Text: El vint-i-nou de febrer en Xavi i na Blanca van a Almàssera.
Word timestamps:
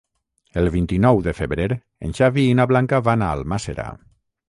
El 0.61 0.69
vint-i-nou 0.75 1.21
de 1.27 1.35
febrer 1.41 1.69
en 1.77 2.17
Xavi 2.23 2.49
i 2.55 2.59
na 2.61 2.69
Blanca 2.75 3.05
van 3.13 3.29
a 3.29 3.33
Almàssera. 3.39 3.91